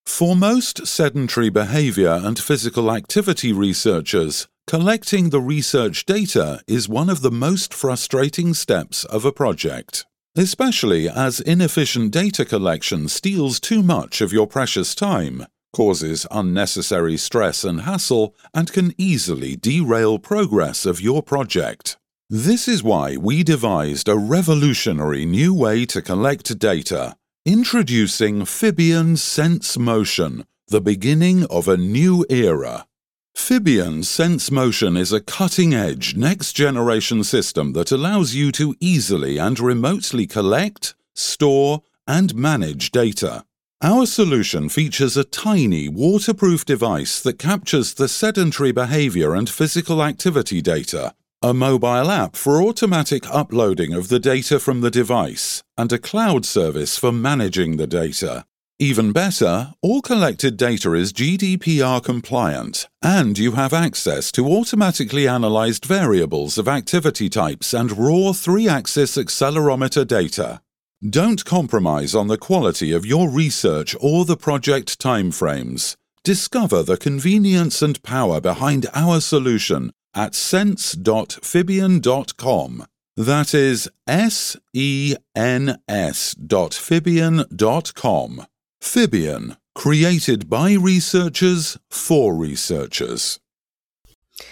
For 0.05 0.35
most 0.35 0.85
sedentary 0.85 1.49
behavior 1.49 2.19
and 2.21 2.37
physical 2.37 2.91
activity 2.91 3.53
researchers, 3.53 4.49
collecting 4.67 5.29
the 5.29 5.39
research 5.39 6.05
data 6.05 6.61
is 6.67 6.89
one 6.89 7.09
of 7.09 7.21
the 7.21 7.31
most 7.31 7.73
frustrating 7.73 8.53
steps 8.53 9.05
of 9.05 9.23
a 9.23 9.31
project, 9.31 10.05
especially 10.35 11.07
as 11.07 11.39
inefficient 11.39 12.11
data 12.11 12.43
collection 12.43 13.07
steals 13.07 13.57
too 13.57 13.81
much 13.81 14.19
of 14.19 14.33
your 14.33 14.47
precious 14.47 14.93
time 14.93 15.45
causes 15.77 16.25
unnecessary 16.31 17.15
stress 17.17 17.63
and 17.63 17.81
hassle, 17.81 18.35
and 18.51 18.73
can 18.73 18.95
easily 18.97 19.55
derail 19.55 20.17
progress 20.17 20.87
of 20.87 20.99
your 20.99 21.21
project. 21.21 21.97
This 22.31 22.67
is 22.67 22.81
why 22.81 23.15
we 23.15 23.43
devised 23.43 24.09
a 24.09 24.17
revolutionary 24.17 25.23
new 25.23 25.53
way 25.53 25.85
to 25.85 26.01
collect 26.01 26.57
data, 26.57 27.15
introducing 27.45 28.41
Fibion 28.41 29.19
SENS 29.19 29.77
Motion, 29.77 30.45
the 30.67 30.81
beginning 30.81 31.45
of 31.45 31.67
a 31.67 31.77
new 31.77 32.25
era. 32.27 32.87
Fibion 33.35 34.03
SENS 34.03 34.49
Motion 34.49 34.97
is 34.97 35.13
a 35.13 35.21
cutting 35.21 35.75
edge, 35.75 36.15
next 36.15 36.53
generation 36.53 37.23
system 37.23 37.73
that 37.73 37.91
allows 37.91 38.33
you 38.33 38.51
to 38.53 38.75
easily 38.79 39.37
and 39.37 39.59
remotely 39.59 40.25
collect, 40.25 40.95
store, 41.13 41.83
and 42.07 42.33
manage 42.33 42.89
data. 42.89 43.43
Our 43.83 44.07
solution 44.07 44.69
features 44.69 45.17
a 45.17 45.23
tiny 45.23 45.87
waterproof 45.87 46.65
device 46.65 47.21
that 47.21 47.37
captures 47.37 47.93
the 47.93 48.07
sedentary 48.07 48.71
behavior 48.71 49.35
and 49.35 49.47
physical 49.47 50.01
activity 50.01 50.63
data, 50.63 51.13
a 51.43 51.53
mobile 51.53 52.09
app 52.09 52.35
for 52.35 52.59
automatic 52.59 53.29
uploading 53.29 53.93
of 53.93 54.09
the 54.09 54.17
data 54.17 54.59
from 54.59 54.81
the 54.81 54.89
device, 54.89 55.61
and 55.77 55.93
a 55.93 55.99
cloud 55.99 56.43
service 56.43 56.97
for 56.97 57.11
managing 57.11 57.77
the 57.77 57.85
data. 57.85 58.45
Even 58.79 59.11
better, 59.11 59.75
all 59.83 60.01
collected 60.01 60.57
data 60.57 60.93
is 60.93 61.13
GDPR 61.13 62.03
compliant, 62.03 62.87
and 63.03 63.37
you 63.37 63.51
have 63.51 63.73
access 63.73 64.31
to 64.31 64.47
automatically 64.47 65.27
analyzed 65.27 65.85
variables 65.85 66.57
of 66.57 66.67
activity 66.67 67.29
types 67.29 67.75
and 67.75 67.95
raw 67.95 68.33
3 68.33 68.67
axis 68.67 69.17
accelerometer 69.17 70.05
data. 70.05 70.61
Don't 71.07 71.45
compromise 71.45 72.15
on 72.15 72.27
the 72.27 72.39
quality 72.39 72.91
of 72.91 73.05
your 73.05 73.29
research 73.29 73.95
or 73.99 74.25
the 74.25 74.35
project 74.35 74.99
timeframes. 74.99 75.95
Discover 76.23 76.81
the 76.83 76.97
convenience 76.97 77.83
and 77.83 78.01
power 78.01 78.41
behind 78.41 78.87
our 78.95 79.21
solution 79.21 79.91
at 80.15 80.33
sens.fibion.com. 80.33 82.85
That 83.15 83.53
is 83.53 83.87
S 84.07 84.57
E 84.73 85.15
N 85.35 85.77
S 85.87 86.33
dot 86.33 86.71
Fibion.com. 86.71 88.47
Fibion, 88.81 89.57
created 89.75 90.49
by 90.49 90.73
researchers 90.73 91.77
for 91.91 92.35
researchers. 92.35 93.39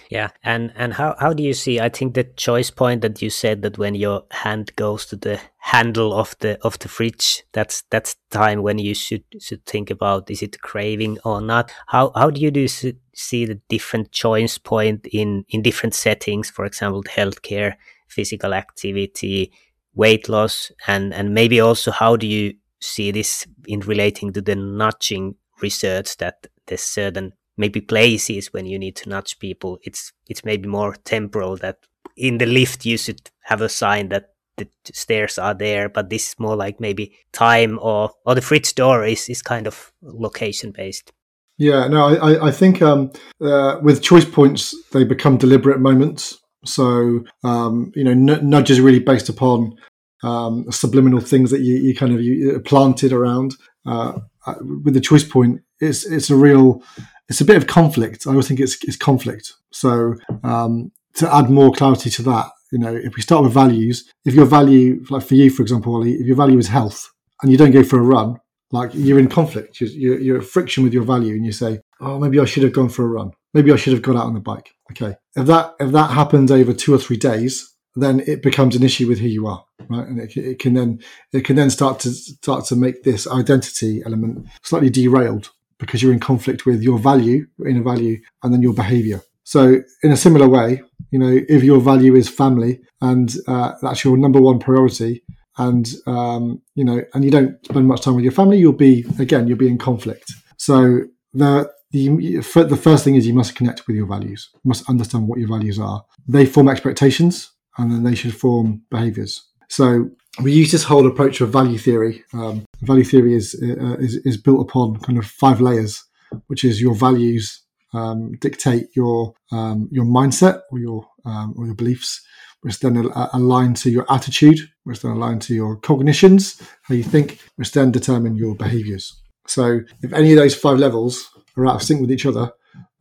Yeah, 0.09 0.29
and 0.43 0.71
and 0.75 0.93
how 0.93 1.15
how 1.19 1.33
do 1.33 1.43
you 1.43 1.53
see? 1.53 1.79
I 1.79 1.89
think 1.89 2.13
the 2.13 2.23
choice 2.23 2.71
point 2.71 3.01
that 3.01 3.21
you 3.21 3.29
said 3.29 3.61
that 3.61 3.77
when 3.77 3.93
your 3.95 4.23
hand 4.31 4.75
goes 4.75 5.05
to 5.07 5.15
the 5.15 5.39
handle 5.59 6.13
of 6.13 6.35
the 6.39 6.57
of 6.63 6.79
the 6.79 6.87
fridge, 6.87 7.43
that's 7.53 7.83
that's 7.91 8.15
time 8.31 8.63
when 8.63 8.79
you 8.79 8.95
should 8.95 9.23
should 9.39 9.63
think 9.65 9.91
about 9.91 10.29
is 10.31 10.41
it 10.41 10.59
craving 10.61 11.19
or 11.23 11.39
not. 11.41 11.71
How 11.87 12.11
how 12.15 12.31
do 12.31 12.41
you 12.41 12.49
do 12.51 12.67
see 12.67 13.45
the 13.45 13.61
different 13.69 14.11
choice 14.11 14.57
point 14.57 15.07
in 15.11 15.45
in 15.49 15.61
different 15.61 15.93
settings? 15.93 16.49
For 16.49 16.65
example, 16.65 17.03
healthcare, 17.03 17.75
physical 18.07 18.53
activity, 18.53 19.51
weight 19.93 20.29
loss, 20.29 20.71
and 20.87 21.13
and 21.13 21.33
maybe 21.33 21.59
also 21.59 21.91
how 21.91 22.15
do 22.15 22.25
you 22.25 22.55
see 22.79 23.11
this 23.11 23.45
in 23.67 23.81
relating 23.81 24.33
to 24.33 24.41
the 24.41 24.55
nudging 24.55 25.35
research 25.61 26.17
that 26.17 26.47
there's 26.67 26.81
certain 26.81 27.33
maybe 27.57 27.81
places 27.81 28.53
when 28.53 28.65
you 28.65 28.79
need 28.79 28.95
to 28.97 29.09
nudge 29.09 29.39
people. 29.39 29.79
It's 29.83 30.11
it's 30.27 30.45
maybe 30.45 30.67
more 30.67 30.95
temporal 31.03 31.57
that 31.57 31.77
in 32.17 32.37
the 32.37 32.45
lift 32.45 32.85
you 32.85 32.97
should 32.97 33.29
have 33.43 33.61
a 33.61 33.69
sign 33.69 34.09
that 34.09 34.29
the 34.57 34.67
stairs 34.93 35.37
are 35.37 35.53
there 35.53 35.89
but 35.89 36.09
this 36.09 36.29
is 36.29 36.39
more 36.39 36.55
like 36.55 36.79
maybe 36.79 37.13
time 37.33 37.77
or 37.81 38.11
or 38.25 38.35
the 38.35 38.41
fridge 38.41 38.73
door 38.73 39.05
is 39.05 39.27
is 39.27 39.41
kind 39.41 39.67
of 39.67 39.91
location 40.01 40.71
based. 40.71 41.11
Yeah 41.57 41.87
no 41.87 42.17
i 42.17 42.47
i 42.47 42.51
think 42.51 42.81
um 42.81 43.11
uh, 43.41 43.79
with 43.81 44.01
choice 44.01 44.25
points 44.25 44.75
they 44.91 45.03
become 45.03 45.37
deliberate 45.37 45.79
moments. 45.79 46.39
So 46.65 47.23
um 47.43 47.91
you 47.95 48.03
know 48.03 48.11
n- 48.11 48.49
nudges 48.49 48.79
really 48.79 48.99
based 48.99 49.29
upon 49.29 49.75
um, 50.23 50.71
subliminal 50.71 51.19
things 51.21 51.51
that 51.51 51.61
you, 51.61 51.75
you 51.75 51.95
kind 51.95 52.13
of 52.13 52.21
you 52.21 52.59
planted 52.61 53.13
around. 53.13 53.55
Uh, 53.85 54.19
uh, 54.47 54.55
with 54.83 54.93
the 54.93 55.01
choice 55.01 55.23
point, 55.23 55.61
it's 55.79 56.05
it's 56.05 56.29
a 56.29 56.35
real, 56.35 56.81
it's 57.29 57.41
a 57.41 57.45
bit 57.45 57.57
of 57.57 57.67
conflict. 57.67 58.27
I 58.27 58.31
always 58.31 58.47
think 58.47 58.59
it's 58.59 58.83
it's 58.83 58.97
conflict. 58.97 59.53
So 59.71 60.15
um, 60.43 60.91
to 61.15 61.33
add 61.33 61.49
more 61.49 61.71
clarity 61.71 62.09
to 62.11 62.23
that, 62.23 62.51
you 62.71 62.79
know, 62.79 62.93
if 62.93 63.15
we 63.15 63.21
start 63.21 63.43
with 63.43 63.53
values, 63.53 64.09
if 64.25 64.33
your 64.33 64.45
value, 64.45 65.03
like 65.09 65.23
for 65.23 65.35
you, 65.35 65.49
for 65.49 65.61
example, 65.61 65.95
Olli, 65.95 66.13
if 66.13 66.25
your 66.25 66.35
value 66.35 66.57
is 66.57 66.67
health 66.67 67.09
and 67.41 67.51
you 67.51 67.57
don't 67.57 67.71
go 67.71 67.83
for 67.83 67.99
a 67.99 68.03
run, 68.03 68.37
like 68.71 68.91
you're 68.93 69.19
in 69.19 69.29
conflict, 69.29 69.79
you're, 69.79 70.19
you're, 70.19 70.41
friction 70.41 70.83
with 70.83 70.93
your 70.93 71.03
value, 71.03 71.35
and 71.35 71.45
you 71.45 71.51
say, 71.51 71.79
oh, 72.01 72.19
maybe 72.19 72.39
I 72.39 72.45
should 72.45 72.63
have 72.63 72.73
gone 72.73 72.89
for 72.89 73.05
a 73.05 73.07
run. 73.07 73.31
Maybe 73.53 73.71
I 73.71 73.75
should 73.75 73.93
have 73.93 74.01
got 74.01 74.15
out 74.15 74.25
on 74.25 74.33
the 74.33 74.39
bike. 74.39 74.71
Okay, 74.91 75.15
if 75.35 75.47
that 75.47 75.75
if 75.79 75.91
that 75.91 76.11
happens 76.11 76.51
over 76.51 76.73
two 76.73 76.93
or 76.93 76.97
three 76.97 77.17
days, 77.17 77.73
then 77.95 78.21
it 78.27 78.43
becomes 78.43 78.75
an 78.75 78.83
issue 78.83 79.07
with 79.07 79.19
who 79.19 79.27
you 79.27 79.47
are, 79.47 79.63
right? 79.89 80.07
And 80.07 80.19
it, 80.19 80.35
it, 80.35 80.59
can 80.59 80.73
then 80.73 80.99
it 81.31 81.45
can 81.45 81.55
then 81.55 81.69
start 81.69 81.99
to 82.01 82.11
start 82.11 82.65
to 82.65 82.75
make 82.75 83.03
this 83.03 83.27
identity 83.27 84.03
element 84.05 84.47
slightly 84.63 84.89
derailed 84.89 85.51
because 85.79 86.01
you're 86.01 86.13
in 86.13 86.19
conflict 86.19 86.65
with 86.65 86.81
your 86.81 86.99
value, 86.99 87.45
your 87.57 87.67
inner 87.67 87.83
value, 87.83 88.19
and 88.43 88.53
then 88.53 88.61
your 88.61 88.73
behavior. 88.73 89.21
So, 89.43 89.81
in 90.03 90.11
a 90.11 90.17
similar 90.17 90.47
way, 90.47 90.81
you 91.11 91.19
know, 91.19 91.39
if 91.47 91.63
your 91.63 91.79
value 91.79 92.15
is 92.15 92.27
family 92.27 92.81
and 93.01 93.33
uh, 93.47 93.73
that's 93.81 94.03
your 94.03 94.17
number 94.17 94.41
one 94.41 94.59
priority, 94.59 95.23
and 95.57 95.87
um, 96.07 96.61
you 96.75 96.83
know, 96.83 97.01
and 97.13 97.23
you 97.23 97.31
don't 97.31 97.63
spend 97.65 97.87
much 97.87 98.01
time 98.01 98.15
with 98.15 98.23
your 98.23 98.33
family, 98.33 98.57
you'll 98.57 98.73
be 98.73 99.05
again, 99.19 99.47
you'll 99.47 99.57
be 99.57 99.67
in 99.67 99.77
conflict. 99.77 100.33
So 100.57 101.01
the 101.33 101.71
the, 101.91 102.65
the 102.67 102.77
first 102.77 103.03
thing 103.03 103.15
is 103.15 103.25
you 103.25 103.33
must 103.33 103.55
connect 103.55 103.87
with 103.87 103.95
your 103.95 104.05
values. 104.05 104.49
You 104.53 104.69
must 104.69 104.89
understand 104.89 105.27
what 105.27 105.39
your 105.39 105.47
values 105.47 105.79
are. 105.79 106.03
They 106.27 106.45
form 106.45 106.67
expectations 106.67 107.51
and 107.77 107.91
then 107.91 108.03
they 108.03 108.15
should 108.15 108.35
form 108.35 108.81
behaviors. 108.91 109.45
So 109.69 110.09
we 110.41 110.51
use 110.51 110.71
this 110.71 110.83
whole 110.83 111.07
approach 111.07 111.39
of 111.39 111.49
value 111.49 111.77
theory. 111.77 112.23
Um, 112.33 112.64
value 112.81 113.03
theory 113.03 113.35
is, 113.35 113.55
uh, 113.61 113.97
is, 113.97 114.15
is 114.25 114.37
built 114.37 114.61
upon 114.61 114.99
kind 114.99 115.17
of 115.17 115.25
five 115.25 115.61
layers, 115.61 116.03
which 116.47 116.63
is 116.63 116.81
your 116.81 116.95
values 116.95 117.65
um, 117.95 118.33
dictate 118.41 118.87
your 118.95 119.33
um, 119.51 119.87
your 119.91 120.05
mindset 120.05 120.61
or 120.71 120.79
your 120.79 121.07
um, 121.23 121.53
or 121.57 121.65
your 121.65 121.75
beliefs, 121.75 122.21
which 122.61 122.79
then 122.79 122.97
align 123.33 123.73
to 123.75 123.89
your 123.89 124.05
attitude, 124.11 124.59
which 124.83 125.01
then 125.01 125.11
align 125.11 125.39
to 125.39 125.55
your 125.55 125.77
cognitions, 125.77 126.61
how 126.83 126.93
you 126.93 127.03
think, 127.03 127.39
which 127.55 127.71
then 127.71 127.91
determine 127.91 128.35
your 128.35 128.55
behaviors. 128.55 129.21
So 129.47 129.81
if 130.01 130.13
any 130.13 130.31
of 130.33 130.37
those 130.37 130.55
five 130.55 130.77
levels 130.77 131.29
are 131.55 131.67
out 131.67 131.75
of 131.75 131.83
sync 131.83 132.01
with 132.01 132.11
each 132.11 132.25
other, 132.25 132.51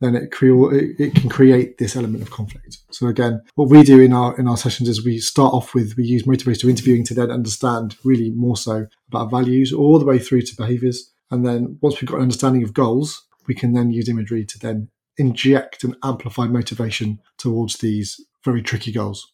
then 0.01 0.15
it, 0.15 0.31
cre- 0.31 0.73
it 0.73 1.15
can 1.15 1.29
create 1.29 1.77
this 1.77 1.95
element 1.95 2.21
of 2.21 2.31
conflict. 2.31 2.77
So 2.91 3.07
again, 3.07 3.41
what 3.55 3.69
we 3.69 3.83
do 3.83 4.01
in 4.01 4.13
our 4.13 4.37
in 4.37 4.47
our 4.47 4.57
sessions 4.57 4.89
is 4.89 5.05
we 5.05 5.19
start 5.19 5.53
off 5.53 5.73
with 5.73 5.95
we 5.97 6.03
use 6.03 6.23
motivator 6.23 6.69
interviewing 6.69 7.05
to 7.05 7.13
then 7.13 7.31
understand 7.31 7.95
really 8.03 8.31
more 8.31 8.57
so 8.57 8.87
about 9.07 9.31
values 9.31 9.71
all 9.71 9.99
the 9.99 10.05
way 10.05 10.19
through 10.19 10.41
to 10.43 10.55
behaviors, 10.55 11.11
and 11.31 11.45
then 11.45 11.77
once 11.81 12.01
we've 12.01 12.09
got 12.09 12.17
an 12.17 12.23
understanding 12.23 12.63
of 12.63 12.73
goals, 12.73 13.25
we 13.47 13.55
can 13.55 13.73
then 13.73 13.91
use 13.91 14.09
imagery 14.09 14.45
to 14.45 14.59
then 14.59 14.89
inject 15.17 15.83
and 15.83 15.95
amplify 16.03 16.45
motivation 16.45 17.19
towards 17.37 17.77
these 17.77 18.19
very 18.43 18.61
tricky 18.61 18.91
goals. 18.91 19.31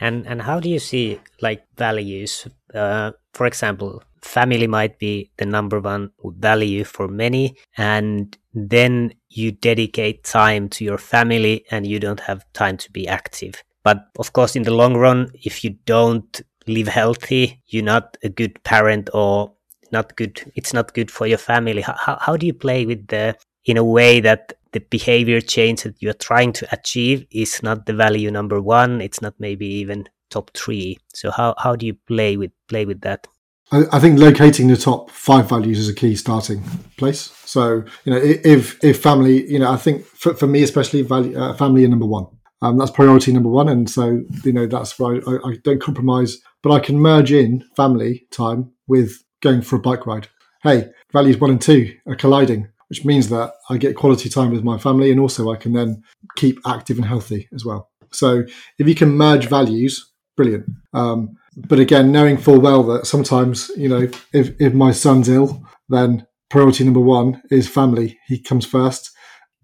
And 0.00 0.26
and 0.26 0.42
how 0.42 0.60
do 0.60 0.68
you 0.68 0.78
see 0.78 1.20
like 1.40 1.64
values? 1.76 2.48
Uh, 2.72 3.12
for 3.32 3.46
example, 3.46 4.02
family 4.22 4.66
might 4.66 4.98
be 4.98 5.30
the 5.36 5.46
number 5.46 5.80
one 5.80 6.10
value 6.24 6.84
for 6.84 7.08
many, 7.08 7.56
and 7.76 8.36
then 8.54 9.12
you 9.28 9.52
dedicate 9.52 10.24
time 10.24 10.68
to 10.70 10.84
your 10.84 10.98
family 10.98 11.64
and 11.70 11.86
you 11.86 11.98
don't 11.98 12.20
have 12.20 12.50
time 12.52 12.76
to 12.78 12.92
be 12.92 13.06
active. 13.08 13.62
But 13.82 14.06
of 14.18 14.32
course, 14.32 14.56
in 14.56 14.62
the 14.62 14.74
long 14.74 14.96
run, 14.96 15.30
if 15.42 15.64
you 15.64 15.70
don't 15.84 16.40
live 16.66 16.88
healthy, 16.88 17.60
you're 17.66 17.84
not 17.84 18.16
a 18.22 18.28
good 18.28 18.62
parent 18.64 19.10
or 19.12 19.52
not 19.92 20.16
good. 20.16 20.50
It's 20.54 20.72
not 20.72 20.94
good 20.94 21.10
for 21.10 21.26
your 21.26 21.38
family. 21.38 21.82
How, 21.82 22.18
how 22.20 22.36
do 22.36 22.46
you 22.46 22.54
play 22.54 22.86
with 22.86 23.06
the, 23.08 23.36
in 23.64 23.76
a 23.76 23.84
way 23.84 24.20
that 24.20 24.54
the 24.72 24.80
behavior 24.80 25.40
change 25.40 25.82
that 25.82 26.00
you're 26.00 26.12
trying 26.12 26.52
to 26.52 26.66
achieve 26.72 27.26
is 27.30 27.62
not 27.62 27.86
the 27.86 27.92
value 27.92 28.30
number 28.30 28.60
one. 28.60 29.00
It's 29.00 29.22
not 29.22 29.34
maybe 29.38 29.66
even 29.66 30.08
top 30.30 30.50
three. 30.54 30.98
So 31.14 31.30
how, 31.30 31.54
how 31.58 31.76
do 31.76 31.86
you 31.86 31.94
play 31.94 32.36
with, 32.36 32.50
play 32.68 32.84
with 32.84 33.00
that? 33.02 33.26
I, 33.72 33.98
think 33.98 34.18
locating 34.18 34.68
the 34.68 34.76
top 34.76 35.10
five 35.10 35.48
values 35.48 35.78
is 35.78 35.88
a 35.88 35.94
key 35.94 36.16
starting 36.16 36.62
place. 36.96 37.32
So, 37.44 37.84
you 38.04 38.12
know, 38.12 38.18
if 38.18 38.82
if 38.84 39.02
family, 39.02 39.50
you 39.50 39.58
know, 39.58 39.70
I 39.70 39.76
think 39.76 40.04
for, 40.04 40.34
for 40.34 40.46
me 40.46 40.62
especially, 40.62 41.02
value, 41.02 41.36
uh, 41.38 41.54
family 41.54 41.84
are 41.84 41.88
number 41.88 42.06
one. 42.06 42.26
Um, 42.62 42.78
that's 42.78 42.90
priority 42.90 43.32
number 43.32 43.50
one, 43.50 43.68
and 43.68 43.90
so 43.90 44.22
you 44.42 44.52
know 44.52 44.66
that's 44.66 44.98
why 44.98 45.20
I, 45.26 45.48
I, 45.48 45.56
don't 45.64 45.82
compromise. 45.82 46.38
But 46.62 46.72
I 46.72 46.80
can 46.80 46.98
merge 46.98 47.30
in 47.30 47.62
family 47.76 48.26
time 48.30 48.72
with 48.86 49.22
going 49.42 49.60
for 49.60 49.76
a 49.76 49.80
bike 49.80 50.06
ride. 50.06 50.28
Hey, 50.62 50.88
values 51.12 51.38
one 51.38 51.50
and 51.50 51.60
two 51.60 51.94
are 52.06 52.16
colliding, 52.16 52.68
which 52.88 53.04
means 53.04 53.28
that 53.28 53.52
I 53.68 53.76
get 53.76 53.96
quality 53.96 54.30
time 54.30 54.50
with 54.50 54.64
my 54.64 54.78
family, 54.78 55.10
and 55.10 55.20
also 55.20 55.52
I 55.52 55.56
can 55.56 55.74
then 55.74 56.02
keep 56.36 56.58
active 56.66 56.96
and 56.96 57.06
healthy 57.06 57.48
as 57.54 57.66
well. 57.66 57.90
So 58.12 58.44
if 58.78 58.88
you 58.88 58.94
can 58.94 59.10
merge 59.10 59.46
values, 59.46 60.12
brilliant. 60.36 60.64
Um, 60.94 61.36
but 61.56 61.78
again, 61.78 62.12
knowing 62.12 62.36
full 62.36 62.60
well 62.60 62.82
that 62.84 63.06
sometimes, 63.06 63.70
you 63.76 63.88
know, 63.88 64.08
if, 64.32 64.60
if 64.60 64.74
my 64.74 64.90
son's 64.92 65.28
ill, 65.28 65.64
then 65.88 66.26
priority 66.50 66.84
number 66.84 67.00
one 67.00 67.42
is 67.50 67.68
family. 67.68 68.18
He 68.26 68.38
comes 68.38 68.66
first. 68.66 69.10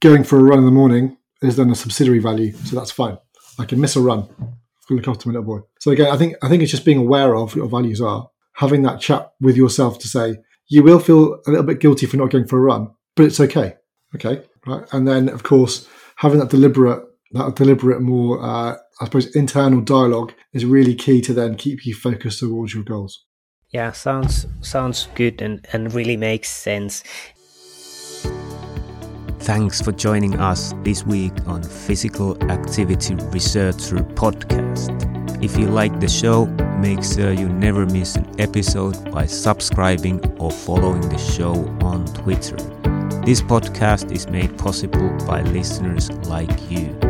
Going 0.00 0.24
for 0.24 0.38
a 0.38 0.42
run 0.42 0.58
in 0.58 0.64
the 0.64 0.70
morning 0.70 1.18
is 1.42 1.56
then 1.56 1.70
a 1.70 1.74
subsidiary 1.74 2.20
value, 2.20 2.52
so 2.52 2.76
that's 2.76 2.90
fine. 2.90 3.18
I 3.58 3.64
can 3.64 3.80
miss 3.80 3.96
a 3.96 4.00
run. 4.00 4.28
I 4.40 4.94
look 4.94 5.08
after 5.08 5.28
my 5.28 5.34
little 5.34 5.46
boy. 5.46 5.66
So 5.78 5.90
again, 5.90 6.10
I 6.10 6.16
think 6.16 6.36
I 6.42 6.48
think 6.48 6.62
it's 6.62 6.70
just 6.70 6.84
being 6.84 6.98
aware 6.98 7.34
of 7.34 7.50
what 7.50 7.56
your 7.56 7.68
values 7.68 8.00
are, 8.00 8.28
having 8.54 8.82
that 8.82 9.00
chat 9.00 9.32
with 9.40 9.56
yourself 9.56 9.98
to 10.00 10.08
say 10.08 10.36
you 10.68 10.82
will 10.82 11.00
feel 11.00 11.40
a 11.46 11.50
little 11.50 11.66
bit 11.66 11.80
guilty 11.80 12.06
for 12.06 12.16
not 12.16 12.30
going 12.30 12.46
for 12.46 12.58
a 12.58 12.62
run, 12.62 12.90
but 13.14 13.26
it's 13.26 13.40
okay. 13.40 13.74
Okay, 14.14 14.42
right, 14.66 14.84
and 14.92 15.06
then 15.06 15.28
of 15.28 15.42
course 15.42 15.86
having 16.16 16.38
that 16.38 16.50
deliberate 16.50 17.02
that 17.32 17.54
deliberate 17.56 18.00
more 18.00 18.42
uh, 18.42 18.76
I 19.00 19.04
suppose 19.04 19.34
internal 19.34 19.80
dialogue 19.80 20.34
is 20.52 20.64
really 20.64 20.94
key 20.94 21.20
to 21.22 21.32
then 21.32 21.54
keep 21.54 21.86
you 21.86 21.94
focused 21.94 22.40
towards 22.40 22.74
your 22.74 22.84
goals. 22.84 23.24
Yeah, 23.70 23.92
sounds 23.92 24.46
sounds 24.60 25.08
good 25.14 25.40
and, 25.40 25.66
and 25.72 25.94
really 25.94 26.16
makes 26.16 26.50
sense. 26.50 27.02
Thanks 29.40 29.80
for 29.80 29.92
joining 29.92 30.38
us 30.38 30.74
this 30.82 31.04
week 31.06 31.32
on 31.46 31.62
Physical 31.62 32.36
Activity 32.50 33.14
Researcher 33.14 33.96
Podcast. 33.96 34.90
If 35.42 35.56
you 35.56 35.66
like 35.68 35.98
the 35.98 36.08
show, 36.08 36.44
make 36.78 37.02
sure 37.02 37.32
you 37.32 37.48
never 37.48 37.86
miss 37.86 38.16
an 38.16 38.28
episode 38.38 39.10
by 39.10 39.24
subscribing 39.24 40.20
or 40.38 40.50
following 40.50 41.08
the 41.08 41.16
show 41.16 41.54
on 41.80 42.04
Twitter. 42.12 42.56
This 43.24 43.40
podcast 43.40 44.12
is 44.12 44.28
made 44.28 44.58
possible 44.58 45.08
by 45.26 45.40
listeners 45.42 46.10
like 46.28 46.70
you. 46.70 47.09